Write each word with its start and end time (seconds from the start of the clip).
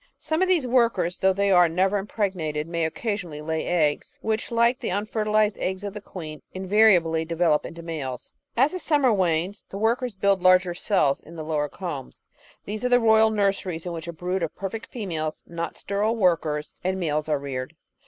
Some 0.19 0.41
of 0.41 0.47
these 0.47 0.65
workers, 0.65 1.19
though 1.19 1.31
they 1.31 1.51
are 1.51 1.69
never 1.69 1.99
impregnated, 1.99 2.67
may 2.67 2.85
occasionally 2.85 3.39
lay 3.43 3.67
eggs, 3.67 4.17
which, 4.23 4.49
like 4.49 4.79
the 4.79 4.89
unfertilised 4.89 5.59
eggs 5.59 5.83
of 5.83 5.93
the 5.93 6.01
queen, 6.01 6.41
invariably 6.55 7.23
develop 7.23 7.67
into 7.67 7.83
males. 7.83 8.33
As 8.57 8.81
summer 8.81 9.13
wanes, 9.13 9.63
the 9.69 9.77
workers 9.77 10.15
build 10.15 10.41
larger 10.41 10.73
cells 10.73 11.21
in 11.21 11.35
the 11.35 11.45
lower 11.45 11.69
combs. 11.69 12.25
These 12.65 12.83
are 12.83 12.89
the 12.89 12.99
royal 12.99 13.29
nurseries 13.29 13.85
in 13.85 13.91
which 13.93 14.07
a 14.07 14.11
brood 14.13 14.41
of 14.41 14.55
perfect 14.55 14.87
females, 14.87 15.43
not 15.45 15.75
sterile 15.75 16.15
workers, 16.15 16.73
and 16.83 16.99
males 16.99 17.29
are 17.29 17.37
reared. 17.37 17.75